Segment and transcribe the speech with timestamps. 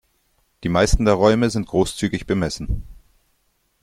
[0.63, 2.81] Die meisten der Räume sind großzügig bemessen.